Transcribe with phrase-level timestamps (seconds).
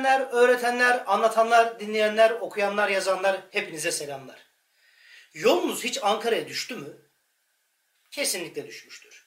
[0.00, 4.46] öğretmenler, öğretenler, anlatanlar, dinleyenler, okuyanlar, yazanlar hepinize selamlar.
[5.34, 6.96] Yolunuz hiç Ankara'ya düştü mü?
[8.10, 9.26] Kesinlikle düşmüştür.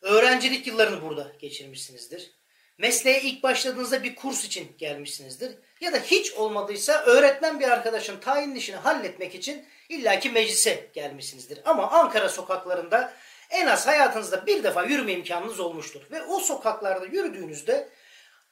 [0.00, 2.30] Öğrencilik yıllarını burada geçirmişsinizdir.
[2.78, 5.58] Mesleğe ilk başladığınızda bir kurs için gelmişsinizdir.
[5.80, 11.60] Ya da hiç olmadıysa öğretmen bir arkadaşın tayin işini halletmek için illaki meclise gelmişsinizdir.
[11.64, 13.12] Ama Ankara sokaklarında
[13.50, 16.02] en az hayatınızda bir defa yürüme imkanınız olmuştur.
[16.10, 17.88] Ve o sokaklarda yürüdüğünüzde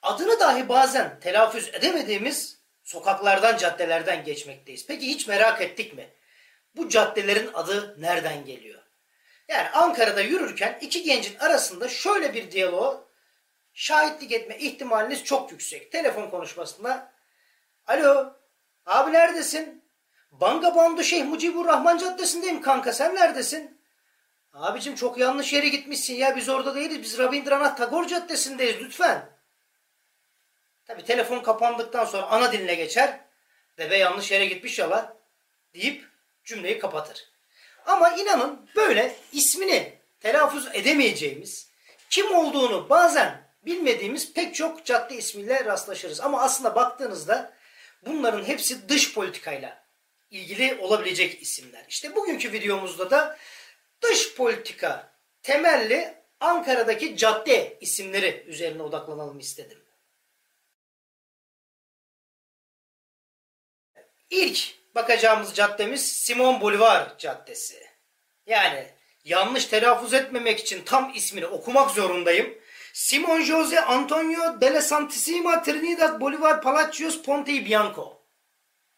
[0.03, 4.87] adını dahi bazen telaffuz edemediğimiz sokaklardan, caddelerden geçmekteyiz.
[4.87, 6.11] Peki hiç merak ettik mi?
[6.77, 8.83] Bu caddelerin adı nereden geliyor?
[9.49, 13.05] Yani Ankara'da yürürken iki gencin arasında şöyle bir diyaloğa
[13.75, 15.93] şahitlik etme ihtimaliniz çok yüksek.
[15.93, 17.13] Telefon konuşmasında
[17.87, 18.33] Alo,
[18.87, 19.85] abi neredesin?
[20.31, 23.81] Banga Bandu Şeyh Mucibur Rahman Caddesi'ndeyim kanka sen neredesin?
[24.53, 29.38] Abicim çok yanlış yere gitmişsin ya biz orada değiliz biz Rabindranath Tagore Caddesi'ndeyiz lütfen.
[30.89, 33.21] Tabi telefon kapandıktan sonra ana diline geçer.
[33.79, 35.17] Bebe yanlış yere gitmiş ya
[35.75, 36.05] deyip
[36.45, 37.29] cümleyi kapatır.
[37.87, 41.71] Ama inanın böyle ismini telaffuz edemeyeceğimiz,
[42.11, 46.21] kim olduğunu bazen bilmediğimiz pek çok cadde ismiyle rastlaşırız.
[46.21, 47.53] Ama aslında baktığınızda
[48.07, 49.85] bunların hepsi dış politikayla
[50.31, 51.85] ilgili olabilecek isimler.
[51.89, 53.39] İşte bugünkü videomuzda da
[54.03, 59.88] dış politika temelli Ankara'daki cadde isimleri üzerine odaklanalım istedim.
[64.31, 67.87] İlk bakacağımız caddemiz Simon Bolivar Caddesi.
[68.47, 68.87] Yani
[69.25, 72.59] yanlış telaffuz etmemek için tam ismini okumak zorundayım.
[72.93, 78.19] Simon Jose Antonio de la Santissima Trinidad Bolivar Palacios Ponte Bianco.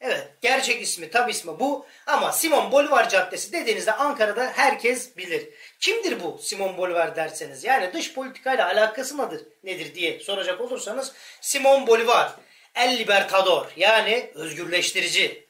[0.01, 5.49] Evet gerçek ismi tam ismi bu ama Simon Bolivar Caddesi dediğinizde Ankara'da herkes bilir.
[5.81, 11.87] Kimdir bu Simon Bolivar derseniz yani dış politikayla alakası nedir, nedir diye soracak olursanız Simon
[11.87, 12.33] Bolivar
[12.75, 15.47] El Libertador yani özgürleştirici.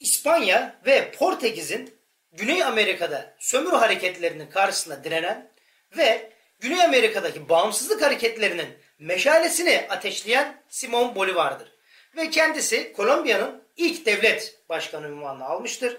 [0.00, 1.98] İspanya ve Portekiz'in
[2.32, 5.52] Güney Amerika'da sömürü hareketlerinin karşısında direnen
[5.96, 8.68] ve Güney Amerika'daki bağımsızlık hareketlerinin
[8.98, 11.72] meşalesini ateşleyen Simon Bolivar'dır.
[12.16, 15.96] Ve kendisi Kolombiya'nın ilk devlet başkanı ünvanını almıştır.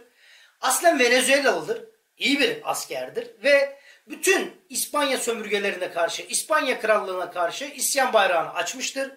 [0.61, 1.83] Aslen Venezuelalıdır.
[2.17, 9.11] İyi bir askerdir ve bütün İspanya sömürgelerine karşı, İspanya krallığına karşı isyan bayrağını açmıştır.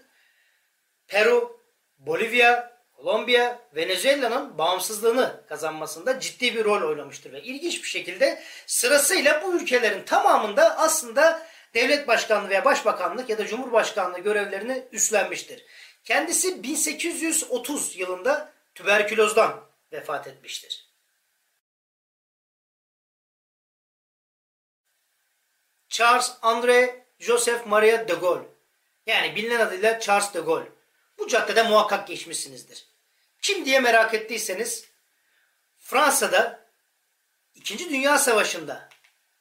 [1.10, 1.60] Peru,
[1.98, 9.54] Bolivya, Kolombiya, Venezuela'nın bağımsızlığını kazanmasında ciddi bir rol oynamıştır ve ilginç bir şekilde sırasıyla bu
[9.54, 15.64] ülkelerin tamamında aslında devlet başkanlığı veya başbakanlık ya da cumhurbaşkanlığı görevlerini üstlenmiştir.
[16.04, 20.90] Kendisi 1830 yılında tüberkülozdan vefat etmiştir.
[25.88, 28.48] Charles André Joseph Maria de Gaulle
[29.06, 30.79] yani bilinen adıyla Charles de Gaulle.
[31.20, 32.86] Bu caddede muhakkak geçmişsinizdir.
[33.42, 34.84] Kim diye merak ettiyseniz
[35.78, 36.60] Fransa'da
[37.54, 38.88] İkinci Dünya Savaşı'nda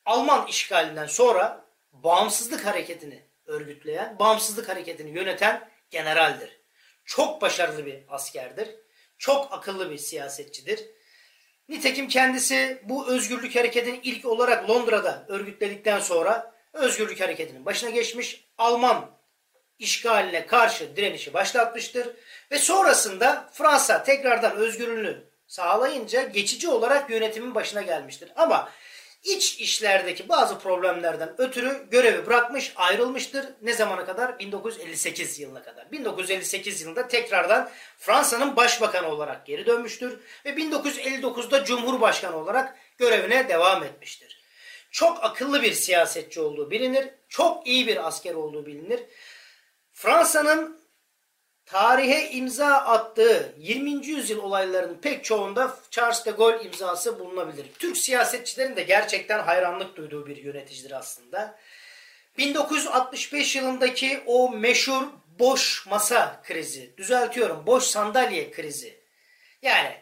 [0.06, 6.60] Alman işgalinden sonra bağımsızlık hareketini örgütleyen, bağımsızlık hareketini yöneten generaldir.
[7.06, 8.70] Çok başarılı bir askerdir.
[9.18, 10.86] Çok akıllı bir siyasetçidir.
[11.70, 19.19] Nitekim kendisi bu özgürlük hareketini ilk olarak Londra'da örgütledikten sonra özgürlük hareketinin başına geçmiş Alman
[19.80, 22.08] işgaline karşı direnişi başlatmıştır.
[22.52, 28.32] Ve sonrasında Fransa tekrardan özgürlüğünü sağlayınca geçici olarak yönetimin başına gelmiştir.
[28.36, 28.72] Ama
[29.24, 33.46] iç işlerdeki bazı problemlerden ötürü görevi bırakmış, ayrılmıştır.
[33.62, 34.40] Ne zamana kadar?
[34.40, 35.92] 1958 yılına kadar.
[35.92, 44.40] 1958 yılında tekrardan Fransa'nın başbakanı olarak geri dönmüştür ve 1959'da Cumhurbaşkanı olarak görevine devam etmiştir.
[44.92, 49.00] Çok akıllı bir siyasetçi olduğu bilinir, çok iyi bir asker olduğu bilinir.
[50.00, 50.80] Fransa'nın
[51.66, 54.06] tarihe imza attığı 20.
[54.06, 57.66] yüzyıl olaylarının pek çoğunda Charles de Gaulle imzası bulunabilir.
[57.80, 61.60] Türk siyasetçilerin de gerçekten hayranlık duyduğu bir yöneticidir aslında.
[62.38, 65.04] 1965 yılındaki o meşhur
[65.40, 69.00] boş masa krizi, düzeltiyorum boş sandalye krizi.
[69.62, 69.94] Yani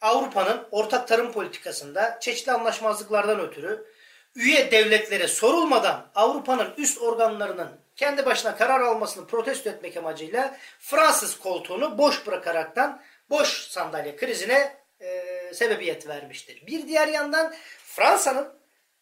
[0.00, 3.86] Avrupa'nın ortak tarım politikasında çeşitli anlaşmazlıklardan ötürü
[4.34, 11.98] üye devletlere sorulmadan Avrupa'nın üst organlarının kendi başına karar almasını protesto etmek amacıyla Fransız koltuğunu
[11.98, 15.24] boş bırakaraktan boş sandalye krizine e,
[15.54, 16.66] sebebiyet vermiştir.
[16.66, 17.54] Bir diğer yandan
[17.84, 18.48] Fransa'nın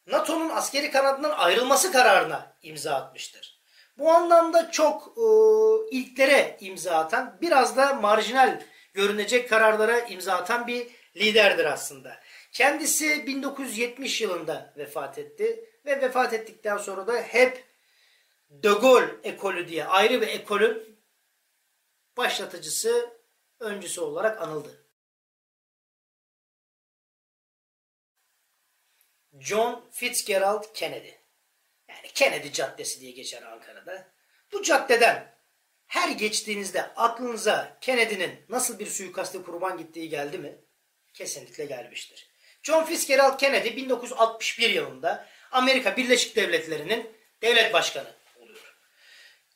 [0.06, 3.60] NATO'nun askeri kanadından ayrılması kararına imza atmıştır.
[3.98, 5.26] Bu anlamda çok e,
[5.96, 8.60] ilklere imza atan, biraz da marjinal
[8.94, 10.86] görünecek kararlara imza atan bir
[11.16, 12.16] liderdir aslında.
[12.52, 17.67] Kendisi 1970 yılında vefat etti ve vefat ettikten sonra da hep
[18.50, 20.98] De Gaulle ekolü diye ayrı bir ekolün
[22.16, 23.18] başlatıcısı,
[23.60, 24.84] öncüsü olarak anıldı.
[29.40, 31.10] John Fitzgerald Kennedy.
[31.88, 34.12] Yani Kennedy Caddesi diye geçer Ankara'da.
[34.52, 35.38] Bu caddeden
[35.86, 40.58] her geçtiğinizde aklınıza Kennedy'nin nasıl bir suikaste kurban gittiği geldi mi?
[41.14, 42.30] Kesinlikle gelmiştir.
[42.62, 47.10] John Fitzgerald Kennedy 1961 yılında Amerika Birleşik Devletleri'nin
[47.42, 48.17] devlet başkanı.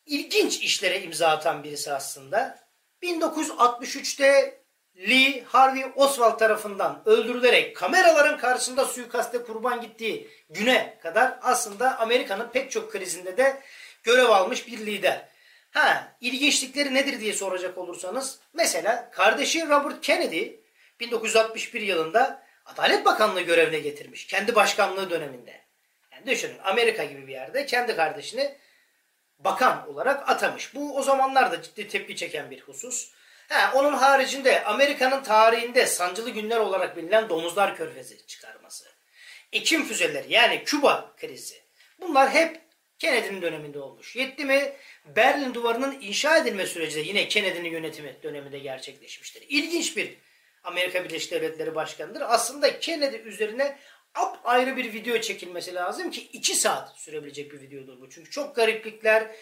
[0.06, 2.58] İlginç işlere imza atan birisi aslında.
[3.02, 4.62] 1963'te
[4.96, 12.70] Lee Harvey Oswald tarafından öldürülerek kameraların karşısında suikaste kurban gittiği güne kadar aslında Amerika'nın pek
[12.70, 13.62] çok krizinde de
[14.02, 15.28] görev almış bir lider.
[15.70, 20.48] Ha, ilginçlikleri nedir diye soracak olursanız mesela kardeşi Robert Kennedy
[21.00, 24.26] 1961 yılında Adalet Bakanlığı görevine getirmiş.
[24.26, 25.60] Kendi başkanlığı döneminde.
[26.12, 28.56] Yani düşünün Amerika gibi bir yerde kendi kardeşini
[29.44, 30.75] bakan olarak atamış.
[30.75, 33.12] Bu o zamanlar da ciddi tepki çeken bir husus.
[33.49, 38.85] Ha, onun haricinde Amerika'nın tarihinde sancılı günler olarak bilinen domuzlar körfezi çıkarması.
[39.53, 41.62] Ekim füzeleri yani Küba krizi.
[42.00, 42.61] Bunlar hep
[42.99, 44.17] Kennedy'nin döneminde olmuş.
[44.17, 44.73] Yetti mi
[45.06, 49.44] Berlin duvarının inşa edilme süreci de yine Kennedy'nin yönetimi döneminde gerçekleşmiştir.
[49.49, 50.17] İlginç bir
[50.65, 52.23] Amerika Birleşik Devletleri Başkanı'dır.
[52.27, 53.79] Aslında Kennedy üzerine
[54.44, 58.11] ayrı bir video çekilmesi lazım ki 2 saat sürebilecek bir videodur bu.
[58.11, 59.37] Çünkü çok gariplikler,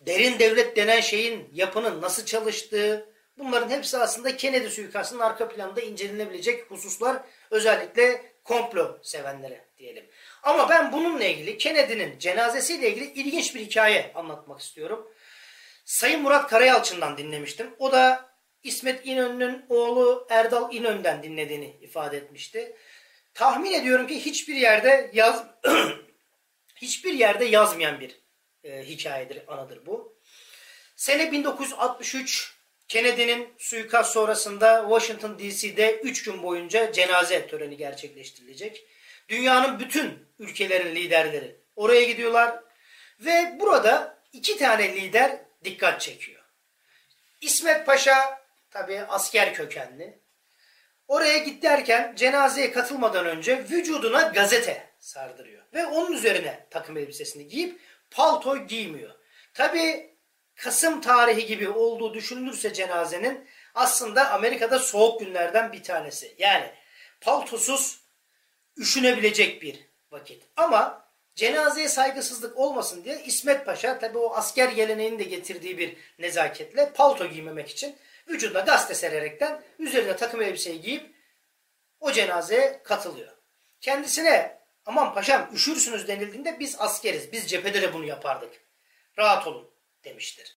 [0.00, 6.70] derin devlet denen şeyin yapının nasıl çalıştığı, bunların hepsi aslında Kennedy suikastının arka planında incelenebilecek
[6.70, 7.22] hususlar.
[7.50, 10.04] Özellikle komplo sevenlere diyelim.
[10.42, 15.12] Ama ben bununla ilgili Kennedy'nin cenazesiyle ilgili ilginç bir hikaye anlatmak istiyorum.
[15.84, 17.74] Sayın Murat Karayalçın'dan dinlemiştim.
[17.78, 22.76] O da İsmet İnönü'nün oğlu Erdal İnönü'den dinlediğini ifade etmişti.
[23.34, 25.44] Tahmin ediyorum ki hiçbir yerde yaz
[26.76, 28.20] hiçbir yerde yazmayan bir
[28.64, 30.18] e, hikayedir, anıdır bu.
[30.96, 32.54] Sene 1963
[32.88, 38.86] Kennedy'nin suikast sonrasında Washington DC'de 3 gün boyunca cenaze töreni gerçekleştirilecek.
[39.28, 42.60] Dünyanın bütün ülkelerin liderleri oraya gidiyorlar
[43.20, 46.42] ve burada iki tane lider dikkat çekiyor.
[47.40, 50.23] İsmet Paşa tabi asker kökenli.
[51.08, 55.62] Oraya git derken cenazeye katılmadan önce vücuduna gazete sardırıyor.
[55.74, 57.80] Ve onun üzerine takım elbisesini giyip
[58.10, 59.10] palto giymiyor.
[59.54, 60.14] Tabi
[60.56, 66.34] Kasım tarihi gibi olduğu düşünülürse cenazenin aslında Amerika'da soğuk günlerden bir tanesi.
[66.38, 66.70] Yani
[67.20, 68.00] paltosuz
[68.76, 70.42] üşünebilecek bir vakit.
[70.56, 76.92] Ama cenazeye saygısızlık olmasın diye İsmet Paşa tabi o asker geleneğini de getirdiği bir nezaketle
[76.92, 77.96] palto giymemek için
[78.28, 81.14] vücuduna gazete sererekten üzerine takım elbiseyi giyip
[82.00, 83.32] o cenazeye katılıyor.
[83.80, 88.52] Kendisine aman paşam üşürsünüz denildiğinde biz askeriz, biz cephede de bunu yapardık.
[89.18, 89.70] Rahat olun
[90.04, 90.56] demiştir.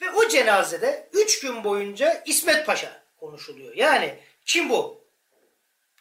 [0.00, 3.76] Ve o cenazede üç gün boyunca İsmet Paşa konuşuluyor.
[3.76, 5.04] Yani kim bu?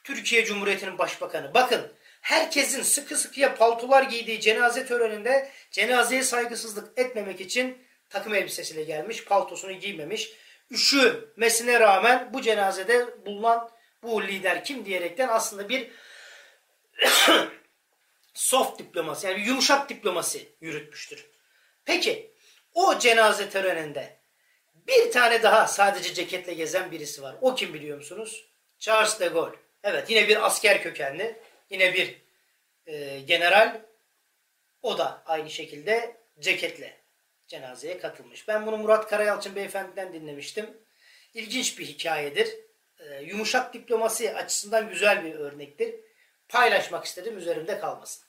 [0.03, 1.53] Türkiye Cumhuriyeti'nin başbakanı.
[1.53, 7.77] Bakın herkesin sıkı sıkıya paltolar giydiği cenaze töreninde cenazeye saygısızlık etmemek için
[8.09, 10.33] takım elbisesiyle gelmiş, paltosunu giymemiş.
[10.71, 13.69] Üşümesine rağmen bu cenazede bulunan
[14.03, 15.91] bu lider kim diyerekten aslında bir
[18.33, 21.25] soft diplomasi yani yumuşak diplomasi yürütmüştür.
[21.85, 22.33] Peki
[22.73, 24.19] o cenaze töreninde
[24.87, 27.35] bir tane daha sadece ceketle gezen birisi var.
[27.41, 28.45] O kim biliyor musunuz?
[28.79, 29.55] Charles de Gaulle.
[29.83, 31.39] Evet yine bir asker kökenli.
[31.69, 32.21] Yine bir
[32.85, 33.81] e, general.
[34.81, 37.00] O da aynı şekilde ceketle
[37.51, 38.47] cenazeye katılmış.
[38.47, 40.77] Ben bunu Murat Karayalçın beyefendiden dinlemiştim.
[41.33, 42.49] İlginç bir hikayedir.
[42.99, 45.95] E, yumuşak diplomasi açısından güzel bir örnektir.
[46.49, 48.23] Paylaşmak istedim üzerimde kalmasın.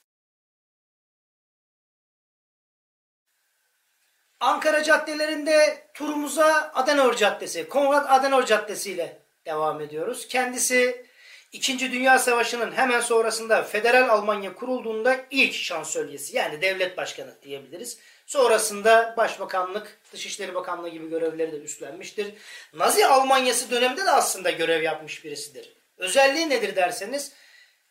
[4.41, 10.29] Ankara caddelerinde turumuza Adenauer Caddesi, Konrad Adenauer Caddesi ile devam ediyoruz.
[10.29, 11.07] Kendisi
[11.53, 17.99] İkinci Dünya Savaşı'nın hemen sonrasında Federal Almanya kurulduğunda ilk şansölyesi yani devlet başkanı diyebiliriz.
[18.33, 22.35] Sonrasında Başbakanlık, Dışişleri Bakanlığı gibi görevleri de üstlenmiştir.
[22.75, 25.73] Nazi Almanyası döneminde de aslında görev yapmış birisidir.
[25.97, 27.33] Özelliği nedir derseniz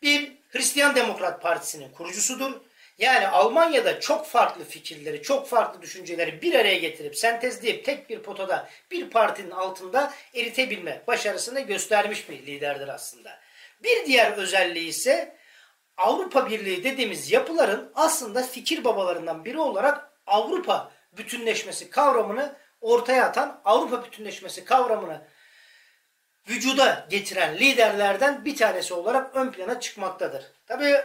[0.01, 2.51] bir Hristiyan Demokrat Partisi'nin kurucusudur
[2.97, 8.69] yani Almanya'da çok farklı fikirleri, çok farklı düşünceleri bir araya getirip sentezleyip tek bir potada
[8.91, 13.39] bir partinin altında eritebilme başarısını göstermiş bir liderdir aslında.
[13.83, 15.35] Bir diğer özelliği ise
[15.97, 24.05] Avrupa Birliği dediğimiz yapıların aslında fikir babalarından biri olarak Avrupa bütünleşmesi kavramını ortaya atan Avrupa
[24.05, 25.27] bütünleşmesi kavramını
[26.49, 30.45] vücuda getiren liderlerden bir tanesi olarak ön plana çıkmaktadır.
[30.67, 31.01] Tabii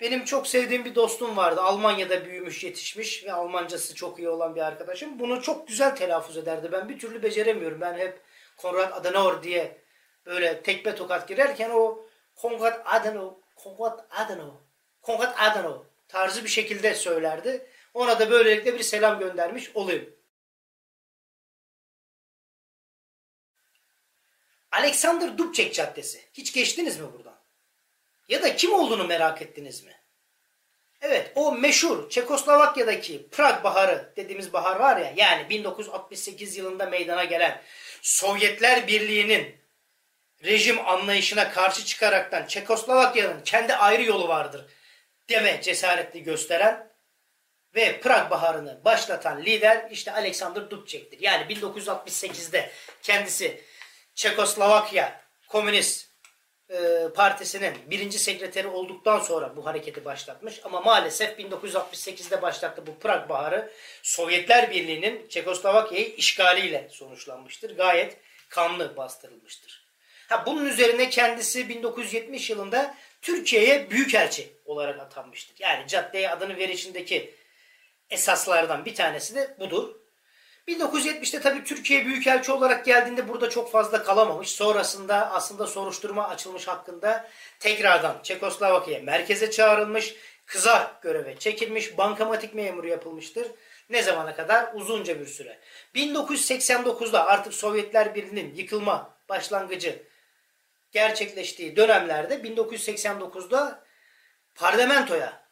[0.00, 1.60] Benim çok sevdiğim bir dostum vardı.
[1.60, 5.18] Almanya'da büyümüş, yetişmiş ve Almancası çok iyi olan bir arkadaşım.
[5.18, 6.68] Bunu çok güzel telaffuz ederdi.
[6.72, 7.80] Ben bir türlü beceremiyorum.
[7.80, 8.20] Ben hep
[8.56, 9.78] Konrad Adenauer diye
[10.26, 14.60] böyle tekme tokat girerken o Konrad Adenauer, Konrad Adenauer,
[15.02, 17.66] Konrad Adenauer tarzı bir şekilde söylerdi.
[17.94, 20.14] Ona da böylelikle bir selam göndermiş olayım.
[24.72, 26.24] Alexander Dubček Caddesi.
[26.32, 27.38] Hiç geçtiniz mi buradan?
[28.28, 30.00] Ya da kim olduğunu merak ettiniz mi?
[31.00, 37.62] Evet o meşhur Çekoslovakya'daki Prag Baharı dediğimiz bahar var ya yani 1968 yılında meydana gelen
[38.02, 39.56] Sovyetler Birliği'nin
[40.44, 44.66] rejim anlayışına karşı çıkaraktan Çekoslovakya'nın kendi ayrı yolu vardır
[45.28, 46.93] deme cesaretli gösteren
[47.74, 51.20] ve Prag Baharı'nı başlatan lider işte Alexander Dubček'tir.
[51.20, 52.70] Yani 1968'de
[53.02, 53.60] kendisi
[54.14, 56.08] Çekoslovakya Komünist
[56.70, 60.60] e, Partisi'nin birinci sekreteri olduktan sonra bu hareketi başlatmış.
[60.64, 67.76] Ama maalesef 1968'de başlattı bu Prag Baharı Sovyetler Birliği'nin Çekoslovakya'yı işgaliyle sonuçlanmıştır.
[67.76, 68.16] Gayet
[68.48, 69.84] kanlı bastırılmıştır.
[70.28, 75.56] Ha, bunun üzerine kendisi 1970 yılında Türkiye'ye büyükelçi olarak atanmıştır.
[75.58, 77.34] Yani caddeye adını verişindeki
[78.10, 79.94] esaslardan bir tanesi de budur.
[80.68, 84.48] 1970'te tabii Türkiye Büyükelçi olarak geldiğinde burada çok fazla kalamamış.
[84.48, 87.30] Sonrasında aslında soruşturma açılmış hakkında
[87.60, 90.14] tekrardan Çekoslovakya'ya merkeze çağrılmış.
[90.46, 91.98] Kızar göreve çekilmiş.
[91.98, 93.46] Bankamatik memuru yapılmıştır.
[93.90, 94.74] Ne zamana kadar?
[94.74, 95.58] Uzunca bir süre.
[95.94, 100.02] 1989'da artık Sovyetler Birliği'nin yıkılma başlangıcı
[100.92, 103.84] gerçekleştiği dönemlerde 1989'da
[104.54, 105.43] parlamentoya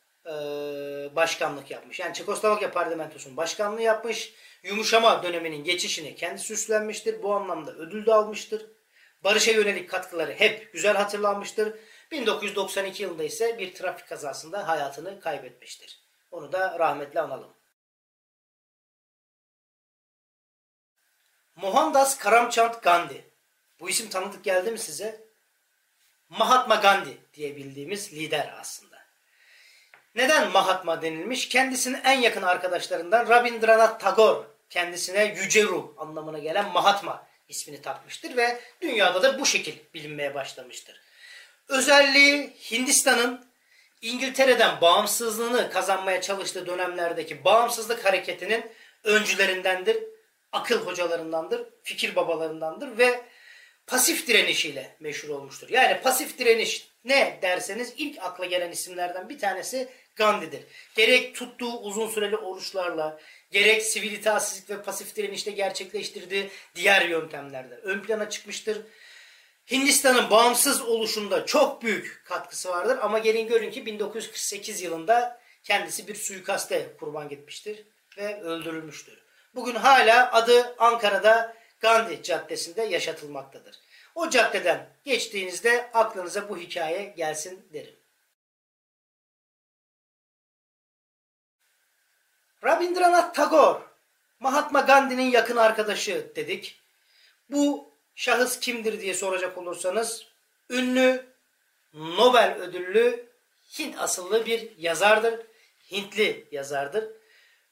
[1.17, 2.01] başkanlık yapmış.
[2.01, 4.35] Yani Çekoslovakya parlamentosunun başkanlığı yapmış.
[4.63, 7.23] Yumuşama döneminin geçişini kendisi üstlenmiştir.
[7.23, 8.67] Bu anlamda ödül de almıştır.
[9.25, 11.79] Barışa yönelik katkıları hep güzel hatırlanmıştır.
[12.11, 16.03] 1992 yılında ise bir trafik kazasında hayatını kaybetmiştir.
[16.31, 17.55] Onu da rahmetle analım.
[21.57, 23.25] Mohandas Karamchand Gandhi.
[23.81, 25.25] Bu isim tanıdık geldi mi size?
[26.29, 28.92] Mahatma Gandhi diye bildiğimiz lider aslında.
[30.15, 31.49] Neden Mahatma denilmiş?
[31.49, 38.61] Kendisinin en yakın arkadaşlarından Rabindranath Tagore kendisine yüce ruh anlamına gelen Mahatma ismini takmıştır ve
[38.81, 41.01] dünyada da bu şekil bilinmeye başlamıştır.
[41.69, 43.47] Özelliği Hindistan'ın
[44.03, 48.73] İngiltere'den bağımsızlığını kazanmaya çalıştığı dönemlerdeki bağımsızlık hareketinin
[49.05, 49.97] öncülerindendir,
[50.53, 53.21] akıl hocalarındandır, fikir babalarındandır ve
[53.87, 55.69] pasif direnişiyle meşhur olmuştur.
[55.69, 60.65] Yani pasif direniş ne derseniz ilk akla gelen isimlerden bir tanesi Gandhi'dir.
[60.95, 68.03] Gerek tuttuğu uzun süreli oruçlarla, gerek sivil itaatsizlik ve pasif direnişte gerçekleştirdiği diğer yöntemlerle ön
[68.03, 68.79] plana çıkmıştır.
[69.71, 76.15] Hindistan'ın bağımsız oluşunda çok büyük katkısı vardır ama gelin görün ki 1948 yılında kendisi bir
[76.15, 77.87] suikaste kurban gitmiştir
[78.19, 79.23] ve öldürülmüştür.
[79.55, 83.77] Bugün hala adı Ankara'da Gandhi Caddesi'nde yaşatılmaktadır.
[84.15, 88.02] O caddeden geçtiğinizde aklınıza bu hikaye gelsin derim.
[92.65, 93.79] Rabindranath Tagore,
[94.41, 96.81] Mahatma Gandhi'nin yakın arkadaşı dedik.
[97.51, 100.27] Bu şahıs kimdir diye soracak olursanız
[100.71, 101.27] ünlü
[101.95, 103.27] Nobel ödüllü
[103.79, 105.41] Hint asıllı bir yazardır.
[105.91, 107.05] Hintli yazardır.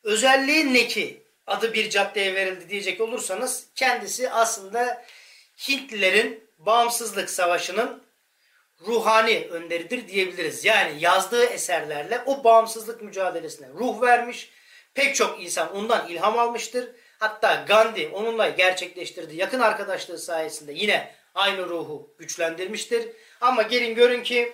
[0.02, 5.04] Özelliği ne ki adı bir caddeye verildi diyecek olursanız kendisi aslında
[5.68, 8.02] Hintlilerin bağımsızlık savaşının
[8.86, 10.64] ruhani önderidir diyebiliriz.
[10.64, 14.50] Yani yazdığı eserlerle o bağımsızlık mücadelesine ruh vermiş.
[14.94, 16.90] Pek çok insan ondan ilham almıştır.
[17.18, 23.08] Hatta Gandhi onunla gerçekleştirdiği yakın arkadaşlığı sayesinde yine aynı ruhu güçlendirmiştir.
[23.40, 24.52] Ama gelin görün ki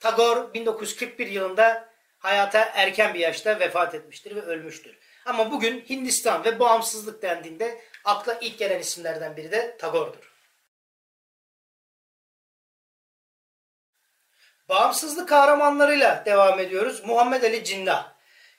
[0.00, 4.98] Tagore 1941 yılında hayata erken bir yaşta vefat etmiştir ve ölmüştür.
[5.26, 10.32] Ama bugün Hindistan ve bağımsızlık dendiğinde akla ilk gelen isimlerden biri de Tagore'dur.
[14.68, 17.04] Bağımsızlık kahramanlarıyla devam ediyoruz.
[17.04, 18.15] Muhammed Ali Cinnah.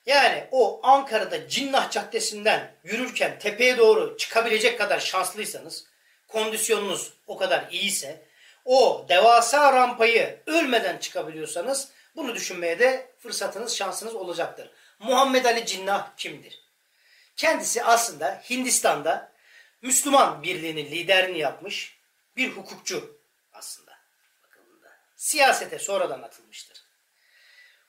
[0.08, 5.86] Yani o Ankara'da Cinnah Caddesi'nden yürürken tepeye doğru çıkabilecek kadar şanslıysanız,
[6.28, 8.26] kondisyonunuz o kadar iyiyse,
[8.66, 14.70] o devasa rampayı ölmeden çıkabiliyorsanız bunu düşünmeye de fırsatınız, şansınız olacaktır.
[15.00, 16.62] Muhammed Ali Cinnah kimdir?
[17.36, 19.32] Kendisi aslında Hindistan'da
[19.82, 21.98] Müslüman birliğinin liderini yapmış
[22.36, 23.20] bir hukukçu
[23.54, 23.92] aslında.
[24.44, 24.90] Bakımında.
[25.16, 26.84] Siyasete sonradan atılmıştır.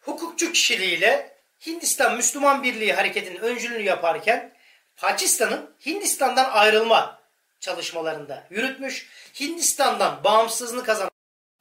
[0.00, 4.54] Hukukçu kişiliğiyle Hindistan Müslüman Birliği hareketinin öncülüğünü yaparken
[4.96, 7.18] Pakistan'ın Hindistan'dan ayrılma
[7.60, 9.08] çalışmalarında yürütmüş.
[9.40, 11.10] Hindistan'dan bağımsızlığını kazanan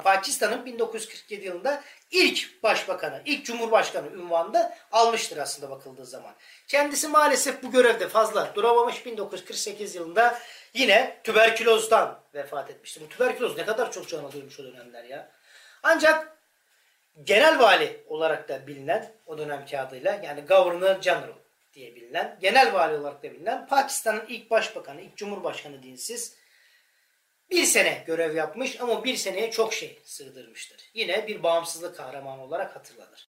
[0.04, 6.34] Pakistan'ın 1947 yılında ilk başbakanı, ilk cumhurbaşkanı ünvanında almıştır aslında bakıldığı zaman.
[6.68, 9.06] Kendisi maalesef bu görevde fazla duramamış.
[9.06, 10.40] 1948 yılında
[10.74, 13.02] yine tüberkülozdan vefat etmiştir.
[13.02, 15.32] Bu tüberküloz ne kadar çok can alıyormuş o dönemler ya.
[15.84, 16.37] Ancak
[17.24, 21.38] genel vali olarak da bilinen o dönemki adıyla yani Governor General
[21.74, 26.38] diye bilinen, genel vali olarak da bilinen Pakistan'ın ilk başbakanı, ilk cumhurbaşkanı dinsiz
[27.50, 30.92] bir sene görev yapmış ama bir seneye çok şey sığdırmıştır.
[30.94, 33.28] Yine bir bağımsızlık kahramanı olarak hatırlanır.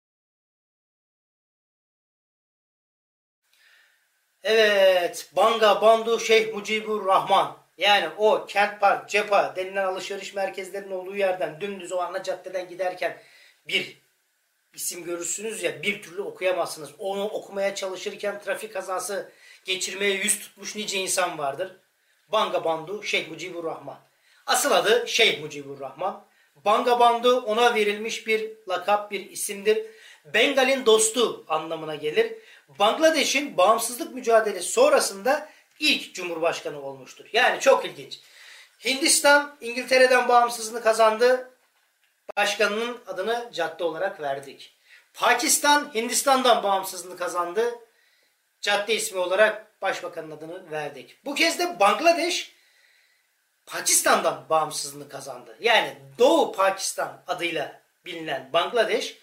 [4.43, 7.57] Evet, Banga Bandu Şeyh Mucibur Rahman.
[7.77, 13.17] Yani o Kent Park, Cepa denilen alışveriş merkezlerinin olduğu yerden dümdüz o ana caddeden giderken
[13.67, 13.97] bir
[14.73, 16.89] isim görürsünüz ya bir türlü okuyamazsınız.
[16.99, 19.31] Onu okumaya çalışırken trafik kazası
[19.65, 21.75] geçirmeye yüz tutmuş nice insan vardır.
[22.31, 23.99] Banga Bandu Şeyh Mucibur Rahman.
[24.45, 26.25] Asıl adı Şeyh Mucibur Rahman.
[26.65, 29.85] Banga Bandu ona verilmiş bir lakap, bir isimdir.
[30.33, 32.33] Bengal'in dostu anlamına gelir.
[32.79, 37.25] Bangladeş'in bağımsızlık mücadelesi sonrasında ilk cumhurbaşkanı olmuştur.
[37.33, 38.19] Yani çok ilginç.
[38.85, 41.54] Hindistan İngiltere'den bağımsızlığını kazandı.
[42.37, 44.75] Başkanının adını cadde olarak verdik.
[45.13, 47.75] Pakistan Hindistan'dan bağımsızlığını kazandı.
[48.61, 51.25] Cadde ismi olarak başbakanın adını verdik.
[51.25, 52.55] Bu kez de Bangladeş
[53.65, 55.57] Pakistan'dan bağımsızlığını kazandı.
[55.59, 59.17] Yani Doğu Pakistan adıyla bilinen Bangladeş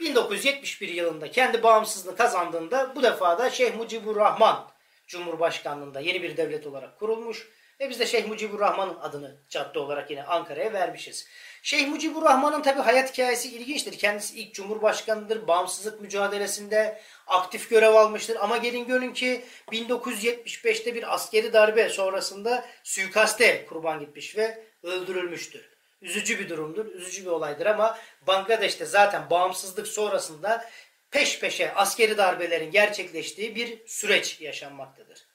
[0.00, 4.68] 1971 yılında kendi bağımsızlığını kazandığında bu defa da Şeyh Mucibur Rahman
[5.06, 7.48] Cumhurbaşkanlığında yeni bir devlet olarak kurulmuş
[7.82, 11.26] ve biz de Şeyh Mucibur Rahman'ın adını cadde olarak yine Ankara'ya vermişiz.
[11.62, 13.98] Şeyh Mucibur Rahman'ın tabi hayat hikayesi ilginçtir.
[13.98, 15.48] Kendisi ilk cumhurbaşkanıdır.
[15.48, 18.36] Bağımsızlık mücadelesinde aktif görev almıştır.
[18.40, 25.72] Ama gelin görün ki 1975'te bir askeri darbe sonrasında suikaste kurban gitmiş ve öldürülmüştür.
[26.02, 30.64] Üzücü bir durumdur, üzücü bir olaydır ama Bangladeş'te zaten bağımsızlık sonrasında
[31.10, 35.31] peş peşe askeri darbelerin gerçekleştiği bir süreç yaşanmaktadır.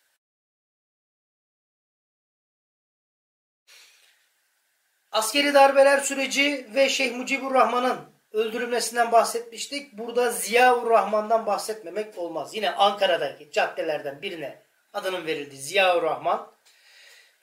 [5.18, 7.98] Askeri darbeler süreci ve Şeyh Mucibur Rahman'ın
[8.32, 9.94] öldürülmesinden bahsetmiştik.
[9.98, 12.56] Burada Ziyaur Rahman'dan bahsetmemek olmaz.
[12.56, 14.62] Yine Ankara'daki caddelerden birine
[14.94, 16.52] adının verildiği Ziyaur Rahman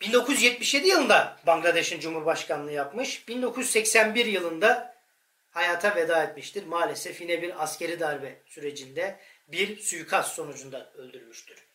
[0.01, 3.29] 1977 yılında Bangladeş'in Cumhurbaşkanlığı yapmış.
[3.29, 4.95] 1981 yılında
[5.51, 6.67] hayata veda etmiştir.
[6.67, 11.74] Maalesef yine bir askeri darbe sürecinde bir suikast sonucunda öldürülmüştür.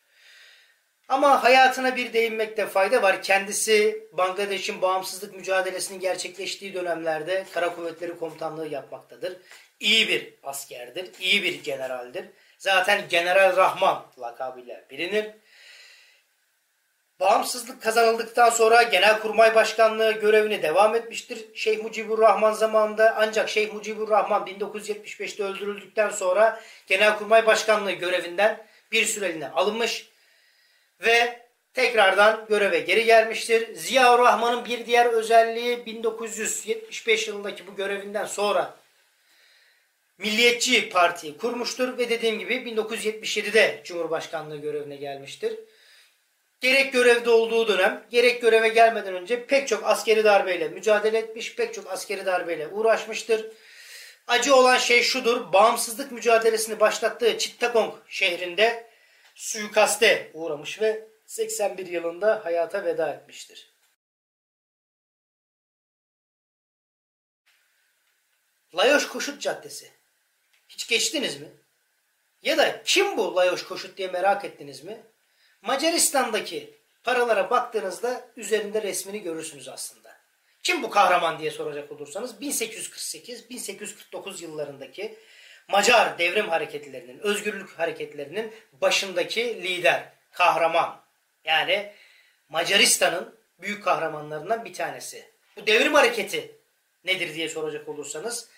[1.10, 3.24] Ama hayatına bir değinmekte fayda var.
[3.24, 9.38] Kendisi Bangladeş'in bağımsızlık mücadelesinin gerçekleştiği dönemlerde Kara Kuvvetleri Komutanlığı yapmaktadır.
[9.80, 12.26] İyi bir askerdir, iyi bir generaldir.
[12.58, 15.32] Zaten General Rahman lakabıyla bilinir.
[17.20, 21.46] Bağımsızlık kazanıldıktan sonra Genelkurmay Başkanlığı görevini devam etmiştir.
[21.56, 29.06] Şeyh Mucibur Rahman zamanında ancak Şeyh Mucibur Rahman 1975'te öldürüldükten sonra Genelkurmay Başkanlığı görevinden bir
[29.06, 30.09] süreliğine alınmış
[31.02, 31.40] ve
[31.74, 33.76] tekrardan göreve geri gelmiştir.
[33.76, 38.78] Ziya Rahman'ın bir diğer özelliği 1975 yılındaki bu görevinden sonra
[40.18, 45.60] Milliyetçi Parti'yi kurmuştur ve dediğim gibi 1977'de Cumhurbaşkanlığı görevine gelmiştir.
[46.62, 51.74] Gerek görevde olduğu dönem, gerek göreve gelmeden önce pek çok askeri darbeyle mücadele etmiş, pek
[51.74, 53.46] çok askeri darbeyle uğraşmıştır.
[54.28, 58.89] Acı olan şey şudur, bağımsızlık mücadelesini başlattığı Chittagong şehrinde
[59.40, 63.74] suikaste uğramış ve 81 yılında hayata veda etmiştir.
[68.76, 69.92] Layoş Koşut Caddesi.
[70.70, 71.48] Hiç geçtiniz mi?
[72.42, 75.04] Ya da kim bu Layoş Koşut diye merak ettiniz mi?
[75.62, 80.18] Macaristan'daki paralara baktığınızda üzerinde resmini görürsünüz aslında.
[80.64, 85.20] Kim bu kahraman diye soracak olursanız 1848-1849 yıllarındaki
[85.70, 91.02] Macar devrim hareketlerinin, özgürlük hareketlerinin başındaki lider, kahraman.
[91.46, 91.94] Yani
[92.50, 95.32] Macaristan'ın büyük kahramanlarından bir tanesi.
[95.58, 96.56] Bu devrim hareketi
[97.06, 98.50] nedir diye soracak olursanız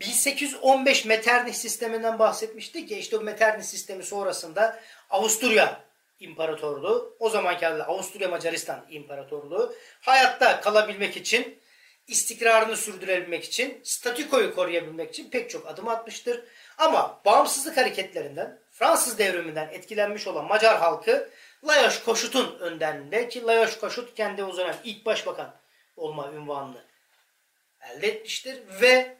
[0.00, 5.86] 1815 Metternich sisteminden bahsetmiştik ya işte o Metternich sistemi sonrasında Avusturya
[6.20, 11.58] İmparatorluğu, o zamanki adıyla Avusturya Macaristan İmparatorluğu hayatta kalabilmek için
[12.06, 16.44] istikrarını sürdürebilmek için, statükoyu koruyabilmek için pek çok adım atmıştır.
[16.78, 21.30] Ama bağımsızlık hareketlerinden, Fransız devriminden etkilenmiş olan Macar halkı
[21.64, 25.54] Lajos Koşut'un önderliğinde ki Lajos Koşut kendi o zaman ilk başbakan
[25.96, 26.84] olma ünvanını
[27.80, 29.16] elde etmiştir ve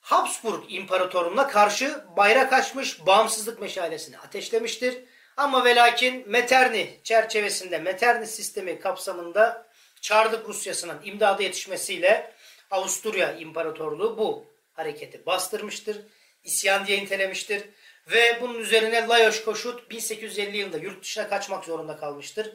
[0.00, 5.04] Habsburg İmparatorluğu'na karşı bayrak açmış bağımsızlık meşalesini ateşlemiştir.
[5.36, 9.67] Ama ve lakin Metternich çerçevesinde, Metternich sistemi kapsamında
[10.00, 12.32] Çarlık Rusyası'nın imdada yetişmesiyle
[12.70, 15.96] Avusturya İmparatorluğu bu hareketi bastırmıştır.
[16.44, 17.62] İsyan diye nitelemiştir.
[18.06, 22.52] Ve bunun üzerine Lajos Koşut 1850 yılında yurt dışına kaçmak zorunda kalmıştır.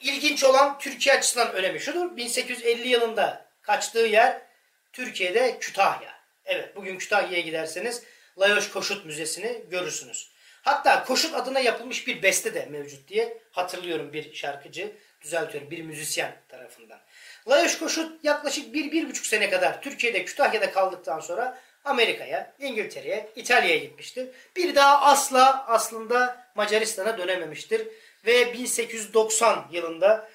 [0.00, 2.16] İlginç olan Türkiye açısından önemi şudur.
[2.16, 4.42] 1850 yılında kaçtığı yer
[4.92, 6.20] Türkiye'de Kütahya.
[6.44, 8.02] Evet bugün Kütahya'ya giderseniz
[8.38, 10.30] Lajos Koşut Müzesi'ni görürsünüz.
[10.62, 16.36] Hatta Koşut adına yapılmış bir beste de mevcut diye hatırlıyorum bir şarkıcı, düzeltiyorum bir müzisyen
[16.48, 16.98] tarafından.
[17.48, 23.78] Lajos Koşut yaklaşık bir, bir buçuk sene kadar Türkiye'de Kütahya'da kaldıktan sonra Amerika'ya, İngiltere'ye, İtalya'ya
[23.78, 24.28] gitmiştir.
[24.56, 27.88] Bir daha asla aslında Macaristan'a dönememiştir.
[28.26, 30.30] Ve 1890 yılında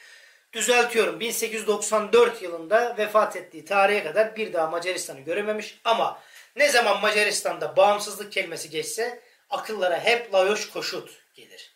[0.54, 6.22] düzeltiyorum 1894 yılında vefat ettiği tarihe kadar bir daha Macaristan'ı görememiş ama
[6.56, 11.75] ne zaman Macaristan'da bağımsızlık kelimesi geçse akıllara hep Lajos Koşut gelir.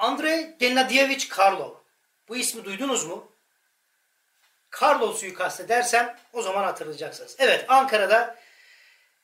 [0.00, 1.74] Andrei Gennadievich Karlov.
[2.28, 3.32] Bu ismi duydunuz mu?
[4.70, 7.36] Karlov suikastı dersem o zaman hatırlayacaksınız.
[7.38, 8.38] Evet Ankara'da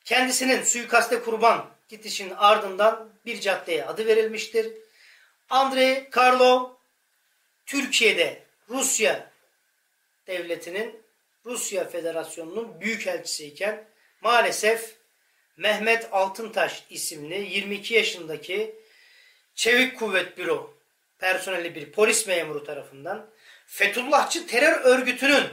[0.04, 4.72] kendisinin suikaste kurban gidişinin ardından bir caddeye adı verilmiştir.
[5.50, 6.70] Andrei Karlov
[7.66, 9.30] Türkiye'de Rusya
[10.26, 11.02] devletinin
[11.44, 13.84] Rusya Federasyonu'nun büyükelçisiyken
[14.20, 14.96] maalesef
[15.56, 18.85] Mehmet Altıntaş isimli 22 yaşındaki
[19.56, 20.74] Çevik Kuvvet Büro
[21.18, 23.30] personeli bir polis memuru tarafından
[23.66, 25.46] Fethullahçı terör örgütünün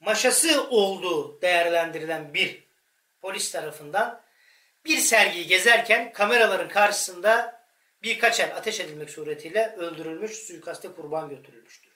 [0.00, 2.64] maşası olduğu değerlendirilen bir
[3.20, 4.22] polis tarafından
[4.84, 7.62] bir sergiyi gezerken kameraların karşısında
[8.02, 11.92] birkaç el ateş edilmek suretiyle öldürülmüş, suikaste kurban götürülmüştür.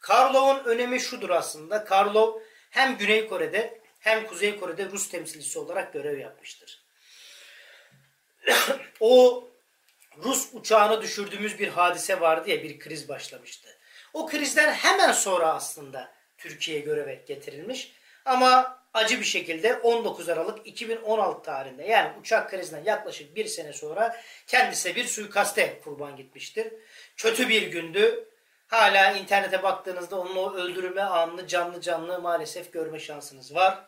[0.00, 1.84] Karlov'un önemi şudur aslında.
[1.84, 6.82] Karlov hem Güney Kore'de hem Kuzey Kore'de Rus temsilcisi olarak görev yapmıştır.
[9.00, 9.48] o
[10.16, 13.68] Rus uçağını düşürdüğümüz bir hadise vardı ya bir kriz başlamıştı.
[14.12, 17.92] O krizden hemen sonra aslında Türkiye'ye göreve getirilmiş.
[18.24, 24.16] Ama acı bir şekilde 19 Aralık 2016 tarihinde yani uçak krizinden yaklaşık bir sene sonra
[24.46, 26.72] kendisi bir suikaste kurban gitmiştir.
[27.16, 28.28] Kötü bir gündü.
[28.68, 33.78] Hala internete baktığınızda onun o öldürülme anını canlı canlı maalesef görme şansınız var.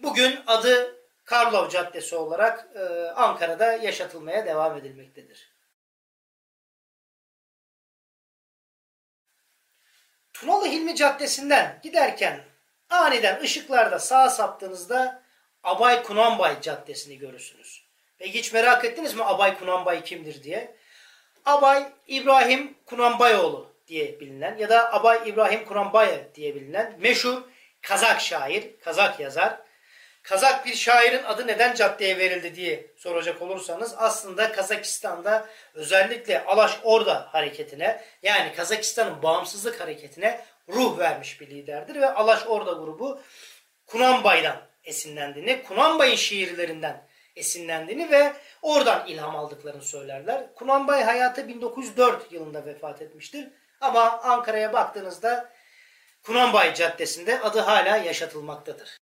[0.00, 5.52] Bugün adı Karlov Caddesi olarak e, Ankara'da yaşatılmaya devam edilmektedir.
[10.32, 12.44] Tunalı Hilmi Caddesi'nden giderken
[12.90, 15.22] aniden ışıklarda sağa saptığınızda
[15.62, 17.86] Abay Kunanbay Caddesi'ni görürsünüz.
[18.18, 20.76] Peki hiç merak ettiniz mi Abay Kunanbay kimdir diye?
[21.44, 27.42] Abay İbrahim Kunanbayoğlu diye bilinen ya da Abay İbrahim Kunanbayev diye bilinen meşhur
[27.82, 29.65] Kazak şair, Kazak yazar.
[30.26, 37.28] Kazak bir şairin adı neden caddeye verildi diye soracak olursanız aslında Kazakistan'da özellikle Alaş Orda
[37.32, 43.20] hareketine yani Kazakistan'ın bağımsızlık hareketine ruh vermiş bir liderdir ve Alaş Orda grubu
[43.86, 50.54] Kunanbay'dan esinlendiğini, Kunanbay'ın şiirlerinden esinlendiğini ve oradan ilham aldıklarını söylerler.
[50.54, 53.48] Kunanbay hayatı 1904 yılında vefat etmiştir.
[53.80, 55.52] Ama Ankara'ya baktığınızda
[56.22, 59.05] Kunanbay Caddesi'nde adı hala yaşatılmaktadır.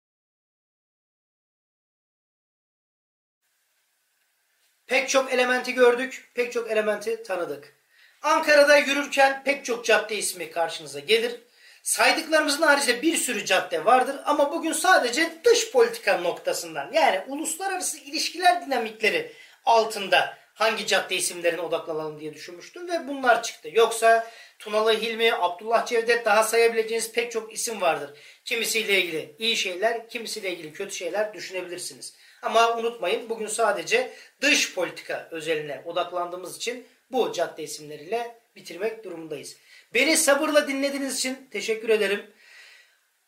[4.89, 7.75] Pek çok elementi gördük, pek çok elementi tanıdık.
[8.23, 11.41] Ankara'da yürürken pek çok cadde ismi karşınıza gelir.
[11.83, 18.67] Saydıklarımızın haricinde bir sürü cadde vardır ama bugün sadece dış politika noktasından yani uluslararası ilişkiler
[18.67, 19.33] dinamikleri
[19.65, 23.69] altında hangi cadde isimlerine odaklanalım diye düşünmüştüm ve bunlar çıktı.
[23.73, 28.11] Yoksa Tunalı Hilmi, Abdullah Cevdet daha sayabileceğiniz pek çok isim vardır.
[28.45, 32.15] Kimisiyle ilgili iyi şeyler, kimisiyle ilgili kötü şeyler düşünebilirsiniz.
[32.43, 39.57] Ama unutmayın bugün sadece dış politika özeline odaklandığımız için bu cadde isimleriyle bitirmek durumundayız.
[39.95, 42.31] Beni sabırla dinlediğiniz için teşekkür ederim.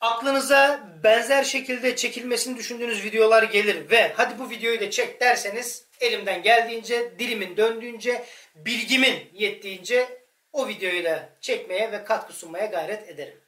[0.01, 6.43] Aklınıza benzer şekilde çekilmesini düşündüğünüz videolar gelir ve hadi bu videoyu da çek derseniz elimden
[6.43, 10.21] geldiğince, dilimin döndüğünce, bilgimin yettiğince
[10.53, 13.41] o videoyu da çekmeye ve katkı sunmaya gayret ederim.